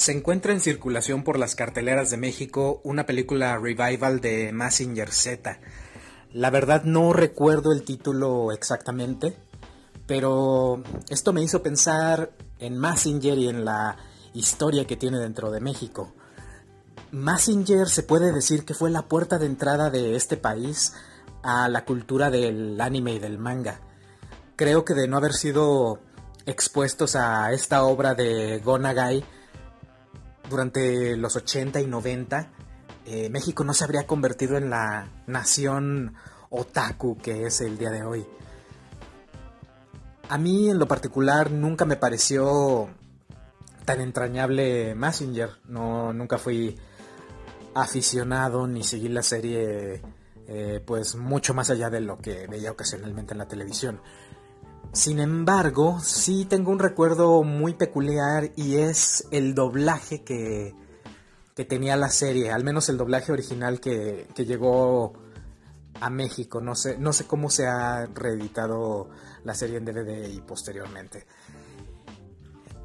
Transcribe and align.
Se 0.00 0.12
encuentra 0.12 0.54
en 0.54 0.60
circulación 0.60 1.24
por 1.24 1.38
las 1.38 1.54
carteleras 1.54 2.08
de 2.08 2.16
México 2.16 2.80
una 2.84 3.04
película 3.04 3.58
revival 3.58 4.22
de 4.22 4.50
Massinger 4.50 5.12
Z. 5.12 5.60
La 6.32 6.48
verdad 6.48 6.84
no 6.84 7.12
recuerdo 7.12 7.70
el 7.70 7.82
título 7.82 8.50
exactamente, 8.50 9.36
pero 10.06 10.82
esto 11.10 11.34
me 11.34 11.42
hizo 11.42 11.62
pensar 11.62 12.30
en 12.58 12.78
Massinger 12.78 13.36
y 13.36 13.50
en 13.50 13.66
la 13.66 13.98
historia 14.32 14.86
que 14.86 14.96
tiene 14.96 15.18
dentro 15.18 15.50
de 15.50 15.60
México. 15.60 16.14
Massinger 17.10 17.86
se 17.86 18.02
puede 18.02 18.32
decir 18.32 18.64
que 18.64 18.72
fue 18.72 18.88
la 18.88 19.02
puerta 19.02 19.38
de 19.38 19.44
entrada 19.44 19.90
de 19.90 20.16
este 20.16 20.38
país 20.38 20.94
a 21.42 21.68
la 21.68 21.84
cultura 21.84 22.30
del 22.30 22.80
anime 22.80 23.12
y 23.12 23.18
del 23.18 23.36
manga. 23.36 23.82
Creo 24.56 24.82
que 24.82 24.94
de 24.94 25.08
no 25.08 25.18
haber 25.18 25.34
sido 25.34 26.00
expuestos 26.46 27.16
a 27.16 27.52
esta 27.52 27.82
obra 27.84 28.14
de 28.14 28.60
Gonagai 28.60 29.26
durante 30.50 31.16
los 31.16 31.36
80 31.36 31.80
y 31.80 31.86
90, 31.86 32.50
eh, 33.06 33.30
México 33.30 33.64
no 33.64 33.72
se 33.72 33.84
habría 33.84 34.06
convertido 34.06 34.58
en 34.58 34.68
la 34.68 35.08
nación 35.26 36.14
otaku 36.50 37.16
que 37.16 37.46
es 37.46 37.62
el 37.62 37.78
día 37.78 37.90
de 37.90 38.02
hoy. 38.02 38.26
A 40.28 40.36
mí 40.36 40.68
en 40.68 40.78
lo 40.78 40.86
particular 40.86 41.50
nunca 41.50 41.84
me 41.84 41.96
pareció 41.96 42.88
tan 43.84 44.00
entrañable 44.00 44.94
Messenger. 44.94 45.50
No, 45.64 46.12
nunca 46.12 46.38
fui 46.38 46.78
aficionado 47.74 48.66
ni 48.66 48.84
seguí 48.84 49.08
la 49.08 49.22
serie 49.22 50.02
eh, 50.46 50.82
pues 50.84 51.14
mucho 51.16 51.54
más 51.54 51.70
allá 51.70 51.90
de 51.90 52.00
lo 52.00 52.18
que 52.18 52.46
veía 52.46 52.72
ocasionalmente 52.72 53.34
en 53.34 53.38
la 53.38 53.48
televisión. 53.48 54.00
Sin 54.92 55.20
embargo, 55.20 56.00
sí 56.00 56.44
tengo 56.44 56.72
un 56.72 56.80
recuerdo 56.80 57.44
muy 57.44 57.74
peculiar 57.74 58.50
y 58.56 58.76
es 58.76 59.28
el 59.30 59.54
doblaje 59.54 60.24
que, 60.24 60.74
que 61.54 61.64
tenía 61.64 61.96
la 61.96 62.08
serie, 62.08 62.50
al 62.50 62.64
menos 62.64 62.88
el 62.88 62.96
doblaje 62.96 63.30
original 63.30 63.78
que, 63.78 64.26
que, 64.34 64.44
llegó 64.46 65.12
a 66.00 66.10
México. 66.10 66.60
No 66.60 66.74
sé, 66.74 66.98
no 66.98 67.12
sé 67.12 67.24
cómo 67.26 67.50
se 67.50 67.68
ha 67.68 68.06
reeditado 68.06 69.10
la 69.44 69.54
serie 69.54 69.76
en 69.76 69.84
DVD 69.84 70.28
y 70.28 70.40
posteriormente. 70.40 71.24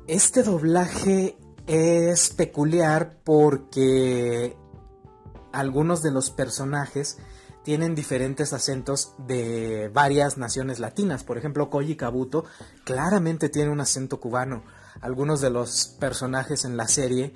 Este 0.05 0.43
doblaje 0.43 1.39
es 1.65 2.29
peculiar 2.29 3.17
porque 3.23 4.55
algunos 5.51 6.03
de 6.03 6.11
los 6.11 6.29
personajes 6.29 7.17
tienen 7.65 7.95
diferentes 7.95 8.53
acentos 8.53 9.13
de 9.17 9.89
varias 9.91 10.37
naciones 10.37 10.79
latinas. 10.79 11.23
Por 11.23 11.39
ejemplo, 11.39 11.71
Koji 11.71 11.95
Kabuto 11.95 12.45
claramente 12.83 13.49
tiene 13.49 13.71
un 13.71 13.81
acento 13.81 14.19
cubano. 14.19 14.63
Algunos 15.01 15.41
de 15.41 15.49
los 15.49 15.87
personajes 15.99 16.63
en 16.63 16.77
la 16.77 16.87
serie 16.87 17.35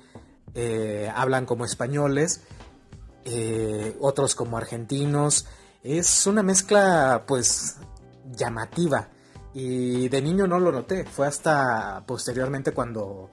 eh, 0.54 1.12
hablan 1.14 1.46
como 1.46 1.64
españoles, 1.64 2.42
eh, 3.24 3.96
otros 4.00 4.36
como 4.36 4.56
argentinos. 4.56 5.46
Es 5.82 6.28
una 6.28 6.44
mezcla 6.44 7.24
pues 7.26 7.78
llamativa. 8.32 9.08
Y 9.52 10.08
de 10.10 10.22
niño 10.22 10.46
no 10.46 10.60
lo 10.60 10.70
noté. 10.70 11.06
Fue 11.06 11.26
hasta 11.26 12.04
posteriormente 12.06 12.70
cuando, 12.70 13.30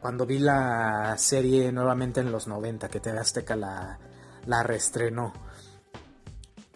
cuando 0.00 0.26
vi 0.26 0.40
la 0.40 1.14
serie 1.16 1.70
nuevamente 1.70 2.18
en 2.18 2.32
los 2.32 2.48
90 2.48 2.88
que 2.88 2.98
TV 2.98 3.20
Azteca 3.20 3.54
la, 3.54 4.00
la 4.46 4.64
reestrenó. 4.64 5.32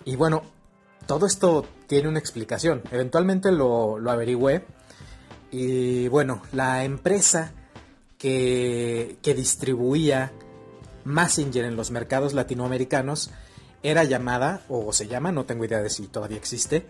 Y 0.05 0.17
bueno, 0.17 0.43
todo 1.07 1.27
esto 1.27 1.67
tiene 1.87 2.09
una 2.09 2.19
explicación. 2.19 2.83
Eventualmente 2.91 3.53
lo, 3.53 3.99
averigüé. 4.11 4.65
Y 5.51 6.09
bueno, 6.09 6.43
la 6.53 6.85
empresa 6.85 7.53
que, 8.19 9.19
distribuía 9.23 10.33
Messenger 11.05 11.65
en 11.65 11.77
los 11.77 11.91
mercados 11.91 12.33
latinoamericanos 12.33 13.31
era 13.83 14.05
llamada, 14.05 14.63
o 14.69 14.93
se 14.93 15.07
llama, 15.07 15.31
no 15.31 15.45
tengo 15.45 15.65
idea 15.65 15.83
de 15.83 15.91
si 15.91 16.07
todavía 16.07 16.39
existe, 16.39 16.87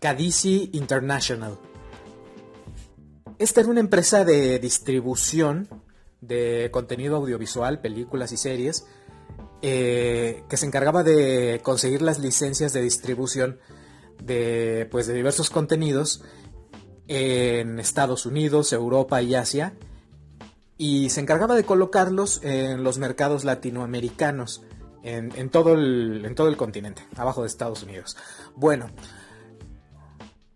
Cadici 0.00 0.70
International. 0.74 1.58
Esta 3.38 3.60
era 3.60 3.70
una 3.70 3.80
empresa 3.80 4.24
de 4.24 4.58
distribución 4.58 5.68
de 6.20 6.68
contenido 6.72 7.16
audiovisual, 7.16 7.80
películas 7.80 8.32
y 8.32 8.36
series, 8.36 8.84
eh, 9.62 10.44
que 10.48 10.56
se 10.56 10.66
encargaba 10.66 11.02
de 11.02 11.60
conseguir 11.62 12.02
las 12.02 12.18
licencias 12.18 12.72
de 12.72 12.82
distribución 12.82 13.58
de, 14.22 14.86
pues, 14.90 15.06
de 15.06 15.14
diversos 15.14 15.50
contenidos 15.50 16.22
en 17.08 17.78
Estados 17.78 18.26
Unidos, 18.26 18.72
Europa 18.72 19.22
y 19.22 19.34
Asia, 19.34 19.74
y 20.76 21.10
se 21.10 21.20
encargaba 21.20 21.56
de 21.56 21.64
colocarlos 21.64 22.40
en 22.44 22.84
los 22.84 22.98
mercados 22.98 23.44
latinoamericanos, 23.44 24.62
en, 25.02 25.50
todo, 25.50 25.72
el, 25.72 26.24
en 26.24 26.34
todo 26.34 26.48
el 26.48 26.56
continente, 26.56 27.02
abajo 27.16 27.40
de 27.42 27.48
Estados 27.48 27.82
Unidos. 27.82 28.16
Bueno, 28.54 28.90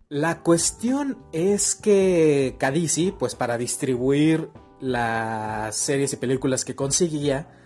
la 0.09 0.41
cuestión 0.43 1.17
es 1.31 1.73
que 1.73 2.55
Cadici, 2.59 3.11
pues 3.11 3.33
para 3.35 3.57
distribuir 3.57 4.49
las 4.79 5.75
series 5.75 6.13
y 6.13 6.17
películas 6.17 6.65
que 6.65 6.75
conseguía, 6.75 7.62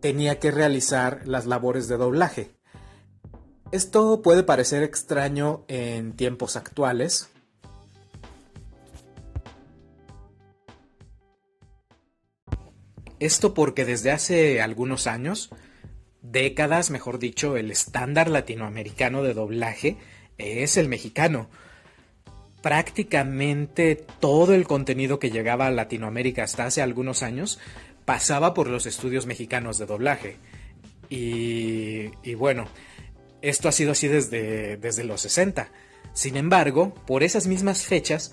tenía 0.00 0.38
que 0.38 0.50
realizar 0.50 1.22
las 1.26 1.46
labores 1.46 1.88
de 1.88 1.96
doblaje. 1.96 2.50
Esto 3.72 4.22
puede 4.22 4.42
parecer 4.42 4.82
extraño 4.82 5.64
en 5.68 6.12
tiempos 6.12 6.56
actuales. 6.56 7.28
Esto 13.18 13.54
porque 13.54 13.84
desde 13.84 14.12
hace 14.12 14.60
algunos 14.60 15.06
años, 15.06 15.50
décadas 16.22 16.90
mejor 16.90 17.18
dicho, 17.18 17.56
el 17.56 17.70
estándar 17.70 18.28
latinoamericano 18.28 19.22
de 19.22 19.34
doblaje 19.34 19.96
es 20.38 20.76
el 20.76 20.88
mexicano. 20.88 21.48
Prácticamente 22.62 23.96
todo 24.20 24.54
el 24.54 24.66
contenido 24.66 25.18
que 25.18 25.30
llegaba 25.30 25.66
a 25.66 25.70
Latinoamérica 25.70 26.44
hasta 26.44 26.66
hace 26.66 26.82
algunos 26.82 27.22
años 27.22 27.58
pasaba 28.06 28.54
por 28.54 28.68
los 28.68 28.86
estudios 28.86 29.26
mexicanos 29.26 29.76
de 29.76 29.84
doblaje. 29.84 30.36
Y, 31.10 32.34
bueno, 32.34 32.66
esto 33.42 33.68
ha 33.68 33.72
sido 33.72 33.92
así 33.92 34.08
desde, 34.08 34.78
desde 34.78 35.04
los 35.04 35.20
60. 35.20 35.70
Sin 36.14 36.36
embargo, 36.36 36.94
por 37.06 37.22
esas 37.22 37.46
mismas 37.46 37.82
fechas, 37.84 38.32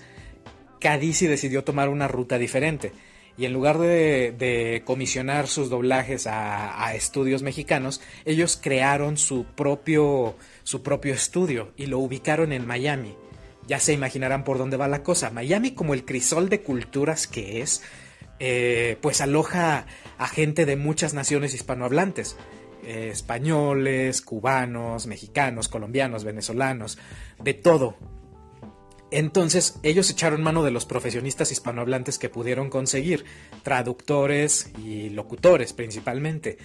Cadici 0.80 1.26
decidió 1.26 1.64
tomar 1.64 1.90
una 1.90 2.08
ruta 2.08 2.38
diferente. 2.38 2.92
Y 3.36 3.46
en 3.46 3.52
lugar 3.52 3.78
de, 3.78 4.82
comisionar 4.86 5.48
sus 5.48 5.68
doblajes 5.68 6.28
a, 6.28 6.86
a, 6.86 6.94
estudios 6.94 7.42
mexicanos, 7.42 8.00
ellos 8.24 8.58
crearon 8.60 9.16
su 9.16 9.44
propio, 9.44 10.36
su 10.62 10.82
propio 10.82 11.14
estudio 11.14 11.72
y 11.76 11.86
lo 11.86 11.98
ubicaron 11.98 12.52
en 12.52 12.64
Miami. 12.64 13.16
Ya 13.66 13.80
se 13.80 13.92
imaginarán 13.92 14.44
por 14.44 14.58
dónde 14.58 14.76
va 14.76 14.86
la 14.86 15.02
cosa. 15.02 15.30
Miami, 15.30 15.72
como 15.72 15.94
el 15.94 16.04
crisol 16.04 16.48
de 16.48 16.60
culturas 16.60 17.26
que 17.26 17.60
es, 17.60 17.82
eh, 18.38 18.98
pues 19.00 19.20
aloja 19.20 19.86
a 20.18 20.28
gente 20.28 20.66
de 20.66 20.76
muchas 20.76 21.14
naciones 21.14 21.54
hispanohablantes. 21.54 22.36
Eh, 22.86 23.08
españoles, 23.10 24.20
cubanos, 24.20 25.06
mexicanos, 25.06 25.68
colombianos, 25.68 26.22
venezolanos, 26.22 26.98
de 27.42 27.54
todo. 27.54 27.96
Entonces 29.10 29.78
ellos 29.82 30.10
echaron 30.10 30.42
mano 30.42 30.62
de 30.62 30.70
los 30.70 30.84
profesionistas 30.84 31.50
hispanohablantes 31.50 32.18
que 32.18 32.28
pudieron 32.28 32.68
conseguir, 32.68 33.24
traductores 33.62 34.70
y 34.84 35.08
locutores 35.08 35.72
principalmente. 35.72 36.58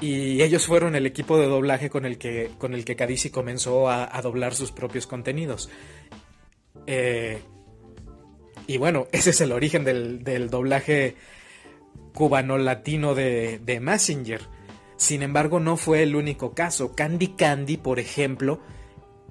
Y 0.00 0.42
ellos 0.42 0.66
fueron 0.66 0.96
el 0.96 1.06
equipo 1.06 1.38
de 1.38 1.46
doblaje 1.46 1.88
con 1.88 2.04
el 2.04 2.18
que, 2.18 2.50
con 2.58 2.74
el 2.74 2.84
que 2.84 2.96
Cadici 2.96 3.30
comenzó 3.30 3.88
a, 3.88 4.20
doblar 4.20 4.54
sus 4.54 4.70
propios 4.70 5.06
contenidos. 5.06 5.70
Eh, 6.86 7.40
y 8.66 8.78
bueno, 8.78 9.06
ese 9.12 9.30
es 9.30 9.40
el 9.40 9.52
origen 9.52 9.84
del, 9.84 10.50
doblaje 10.50 11.16
cubano-latino 12.12 13.14
de, 13.14 13.58
de 13.58 13.80
Messenger. 13.80 14.40
Sin 14.96 15.22
embargo, 15.22 15.60
no 15.60 15.76
fue 15.76 16.02
el 16.02 16.14
único 16.14 16.54
caso. 16.54 16.94
Candy 16.94 17.28
Candy, 17.28 17.76
por 17.76 17.98
ejemplo, 17.98 18.60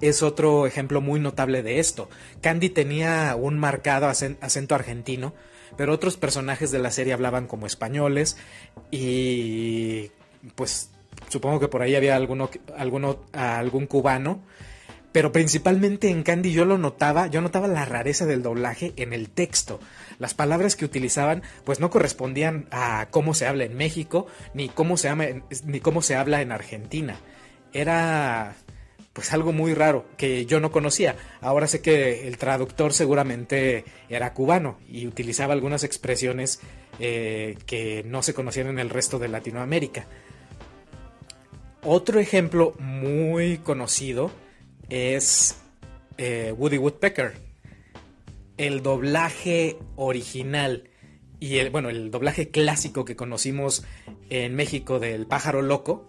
es 0.00 0.22
otro 0.22 0.66
ejemplo 0.66 1.00
muy 1.00 1.20
notable 1.20 1.62
de 1.62 1.78
esto. 1.78 2.08
Candy 2.40 2.68
tenía 2.68 3.34
un 3.36 3.58
marcado 3.58 4.06
acento 4.08 4.74
argentino, 4.74 5.34
pero 5.76 5.92
otros 5.92 6.16
personajes 6.16 6.70
de 6.70 6.78
la 6.78 6.90
serie 6.90 7.12
hablaban 7.12 7.46
como 7.46 7.66
españoles 7.66 8.36
y 8.90 10.10
pues 10.54 10.90
supongo 11.28 11.60
que 11.60 11.68
por 11.68 11.82
ahí 11.82 11.94
había 11.94 12.16
alguno, 12.16 12.50
alguno 12.76 13.20
algún 13.32 13.86
cubano 13.86 14.42
pero 15.14 15.30
principalmente 15.30 16.08
en 16.08 16.24
Candy 16.24 16.50
yo 16.50 16.64
lo 16.64 16.76
notaba, 16.76 17.28
yo 17.28 17.40
notaba 17.40 17.68
la 17.68 17.84
rareza 17.84 18.26
del 18.26 18.42
doblaje 18.42 18.94
en 18.96 19.12
el 19.12 19.30
texto. 19.30 19.78
Las 20.18 20.34
palabras 20.34 20.74
que 20.74 20.84
utilizaban 20.84 21.44
pues 21.62 21.78
no 21.78 21.88
correspondían 21.88 22.66
a 22.72 23.06
cómo 23.12 23.32
se 23.32 23.46
habla 23.46 23.62
en 23.62 23.76
México 23.76 24.26
ni 24.54 24.68
cómo 24.68 24.96
se, 24.96 25.40
ni 25.66 25.78
cómo 25.78 26.02
se 26.02 26.16
habla 26.16 26.42
en 26.42 26.50
Argentina. 26.50 27.20
Era 27.72 28.56
pues 29.12 29.32
algo 29.32 29.52
muy 29.52 29.72
raro 29.72 30.04
que 30.16 30.46
yo 30.46 30.58
no 30.58 30.72
conocía. 30.72 31.14
Ahora 31.40 31.68
sé 31.68 31.80
que 31.80 32.26
el 32.26 32.36
traductor 32.36 32.92
seguramente 32.92 33.84
era 34.08 34.34
cubano 34.34 34.80
y 34.88 35.06
utilizaba 35.06 35.52
algunas 35.52 35.84
expresiones 35.84 36.58
eh, 36.98 37.56
que 37.66 38.02
no 38.04 38.24
se 38.24 38.34
conocían 38.34 38.66
en 38.66 38.80
el 38.80 38.90
resto 38.90 39.20
de 39.20 39.28
Latinoamérica. 39.28 40.06
Otro 41.84 42.18
ejemplo 42.18 42.74
muy 42.80 43.58
conocido 43.58 44.32
es 44.88 45.56
eh, 46.18 46.52
Woody 46.56 46.78
Woodpecker. 46.78 47.34
El 48.56 48.82
doblaje 48.82 49.78
original 49.96 50.90
y 51.40 51.58
el, 51.58 51.70
bueno, 51.70 51.90
el 51.90 52.10
doblaje 52.10 52.50
clásico 52.50 53.04
que 53.04 53.16
conocimos 53.16 53.84
en 54.30 54.54
México 54.54 54.98
del 55.00 55.26
pájaro 55.26 55.62
loco 55.62 56.06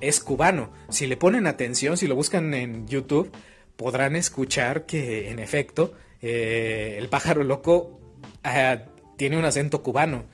es 0.00 0.20
cubano. 0.20 0.72
Si 0.88 1.06
le 1.06 1.16
ponen 1.16 1.46
atención, 1.46 1.96
si 1.96 2.06
lo 2.06 2.14
buscan 2.14 2.54
en 2.54 2.86
YouTube, 2.88 3.30
podrán 3.76 4.16
escuchar 4.16 4.86
que 4.86 5.30
en 5.30 5.38
efecto 5.38 5.94
eh, 6.22 6.96
el 6.98 7.08
pájaro 7.08 7.44
loco 7.44 8.00
ah, 8.42 8.78
tiene 9.16 9.38
un 9.38 9.44
acento 9.44 9.82
cubano 9.82 10.24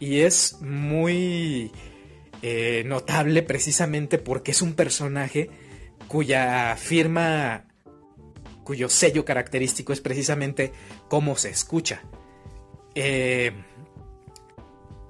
y 0.00 0.20
es 0.20 0.60
muy 0.60 1.70
eh, 2.42 2.82
notable 2.86 3.42
precisamente 3.42 4.18
porque 4.18 4.52
es 4.52 4.62
un 4.62 4.74
personaje 4.74 5.50
cuya 6.08 6.74
firma, 6.76 7.66
cuyo 8.64 8.88
sello 8.88 9.24
característico 9.24 9.92
es 9.92 10.00
precisamente 10.00 10.72
cómo 11.08 11.36
se 11.36 11.50
escucha. 11.50 12.02
Eh, 12.94 13.52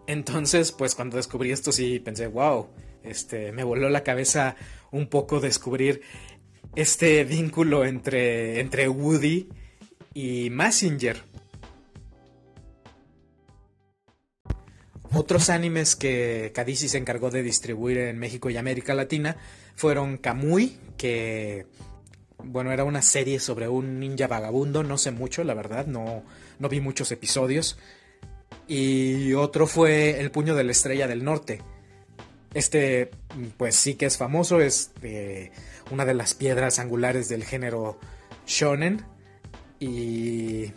entonces, 0.06 0.72
pues 0.72 0.94
cuando 0.94 1.16
descubrí 1.16 1.52
esto 1.52 1.72
sí 1.72 2.00
pensé, 2.00 2.26
wow, 2.26 2.68
este, 3.02 3.52
me 3.52 3.64
voló 3.64 3.88
la 3.88 4.02
cabeza 4.02 4.56
un 4.90 5.06
poco 5.08 5.40
descubrir 5.40 6.02
este 6.74 7.24
vínculo 7.24 7.84
entre, 7.84 8.60
entre 8.60 8.88
Woody 8.88 9.48
y 10.14 10.50
Massinger. 10.50 11.22
Otros 15.12 15.48
animes 15.48 15.96
que 15.96 16.52
Kadisi 16.54 16.88
se 16.88 16.98
encargó 16.98 17.30
de 17.30 17.42
distribuir 17.42 17.98
en 17.98 18.18
México 18.18 18.50
y 18.50 18.58
América 18.58 18.94
Latina 18.94 19.36
fueron 19.78 20.16
Kamui, 20.16 20.76
que 20.96 21.66
bueno, 22.42 22.72
era 22.72 22.82
una 22.82 23.00
serie 23.00 23.38
sobre 23.38 23.68
un 23.68 24.00
ninja 24.00 24.26
vagabundo, 24.26 24.82
no 24.82 24.98
sé 24.98 25.12
mucho, 25.12 25.44
la 25.44 25.54
verdad, 25.54 25.86
no, 25.86 26.24
no 26.58 26.68
vi 26.68 26.80
muchos 26.80 27.12
episodios. 27.12 27.78
Y 28.66 29.32
otro 29.34 29.68
fue 29.68 30.20
El 30.20 30.32
puño 30.32 30.56
de 30.56 30.64
la 30.64 30.72
estrella 30.72 31.06
del 31.06 31.24
norte. 31.24 31.62
Este, 32.54 33.10
pues 33.56 33.76
sí 33.76 33.94
que 33.94 34.06
es 34.06 34.16
famoso, 34.16 34.60
es 34.60 34.90
eh, 35.02 35.52
una 35.92 36.04
de 36.04 36.14
las 36.14 36.34
piedras 36.34 36.80
angulares 36.80 37.28
del 37.28 37.44
género 37.44 38.00
shonen. 38.46 39.04
Y, 39.78 40.72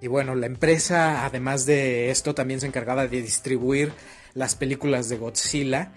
y 0.00 0.06
bueno, 0.08 0.34
la 0.34 0.46
empresa, 0.46 1.24
además 1.24 1.66
de 1.66 2.10
esto, 2.10 2.34
también 2.34 2.60
se 2.60 2.66
encargaba 2.66 3.06
de 3.06 3.22
distribuir 3.22 3.92
las 4.34 4.56
películas 4.56 5.08
de 5.08 5.18
Godzilla 5.18 5.92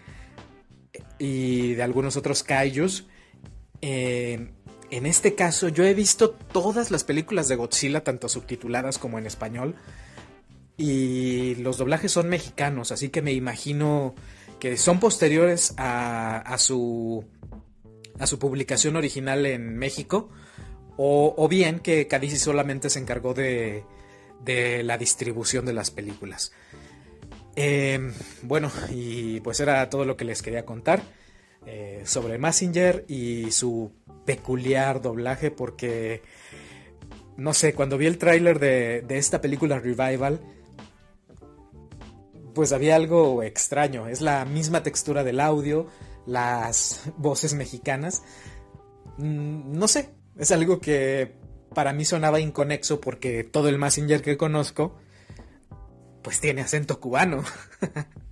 y 1.20 1.74
de 1.74 1.84
algunos 1.84 2.18
otros 2.18 2.44
kaijus. 2.44 3.08
Eh, 3.82 4.50
en 4.92 5.06
este 5.06 5.36
caso, 5.36 5.70
yo 5.70 5.84
he 5.84 5.94
visto 5.94 6.32
todas 6.32 6.92
las 6.92 7.04
películas 7.04 7.48
de 7.48 7.56
Godzilla, 7.56 8.04
tanto 8.04 8.30
subtituladas 8.30 8.98
como 8.98 9.18
en 9.18 9.26
español. 9.26 9.76
Y 10.78 11.56
los 11.56 11.78
doblajes 11.78 12.12
son 12.12 12.30
mexicanos, 12.30 12.92
así 12.92 13.10
que 13.10 13.22
me 13.22 13.32
imagino 13.32 14.14
que 14.60 14.78
son 14.78 15.00
posteriores 15.00 15.74
a, 15.78 16.56
su 16.58 17.26
a 18.20 18.28
su 18.28 18.40
publicación 18.40 18.96
original 18.96 19.46
en 19.46 19.78
México, 19.78 20.30
o, 20.98 21.48
bien 21.50 21.80
que 21.80 22.08
Cadizi 22.08 22.38
solamente 22.38 22.90
se 22.90 23.00
encargó 23.00 23.34
de, 23.34 23.84
de 24.44 24.84
la 24.84 24.98
distribución 24.98 25.66
de 25.66 25.74
las 25.74 25.92
películas. 25.92 26.54
Em, 27.56 28.14
bueno, 28.42 28.72
y 28.92 29.40
pues 29.40 29.60
era 29.60 29.90
todo 29.90 30.06
lo 30.06 30.18
que 30.18 30.26
les 30.26 30.42
quería 30.42 30.66
contar 30.66 31.02
eh, 31.66 32.02
sobre 32.06 32.38
Messenger 32.38 33.06
y 33.08 33.52
su 33.52 33.92
peculiar 34.26 35.02
doblaje, 35.02 35.52
porque 35.52 36.22
no 37.38 37.54
sé, 37.54 37.74
cuando 37.74 37.98
vi 37.98 38.08
el 38.08 38.18
tráiler 38.18 38.60
de, 38.60 39.02
de 39.02 39.18
esta 39.18 39.42
película 39.42 39.80
Revival, 39.80 40.40
pues 42.54 42.72
había 42.72 42.96
algo 42.96 43.44
extraño. 43.44 44.08
Es 44.08 44.22
la 44.22 44.46
misma 44.46 44.82
textura 44.82 45.24
del 45.24 45.40
audio, 45.40 45.88
las 46.26 47.02
voces 47.18 47.54
mexicanas. 47.54 48.24
Mm, 49.18 49.78
no 49.78 49.88
sé, 49.88 50.10
es 50.38 50.52
algo 50.52 50.80
que 50.80 51.34
para 51.74 51.94
mí 51.94 52.06
sonaba 52.06 52.40
inconexo 52.40 53.02
porque 53.02 53.44
todo 53.44 53.70
el 53.70 53.78
Messenger 53.78 54.22
que 54.22 54.38
conozco 54.38 54.96
pues 56.26 56.40
tiene 56.40 56.62
acento 56.62 57.00
cubano. 57.00 57.44